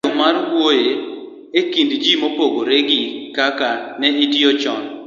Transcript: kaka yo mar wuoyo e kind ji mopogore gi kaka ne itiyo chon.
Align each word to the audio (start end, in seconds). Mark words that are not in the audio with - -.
kaka 0.03 0.09
yo 0.11 0.15
mar 0.21 0.35
wuoyo 0.51 0.95
e 1.59 1.61
kind 1.71 1.91
ji 2.03 2.11
mopogore 2.21 2.77
gi 2.89 3.01
kaka 3.37 3.69
ne 3.99 4.07
itiyo 4.25 4.51
chon. 4.61 4.81